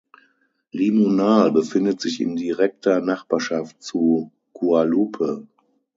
Limonal 0.73 1.51
befindet 1.51 2.01
sich 2.01 2.21
in 2.21 2.35
direkter 2.35 3.01
Nachbarschaft 3.01 3.83
zu 3.83 4.31
Guallupe. 4.51 5.47